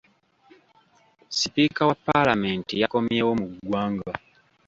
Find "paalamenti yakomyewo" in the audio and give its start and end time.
2.05-3.31